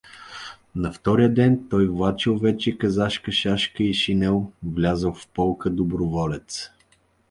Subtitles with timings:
[0.75, 6.71] На втория ден той влачел вече казашка шашка и шинел, влязъл в полка доброволец.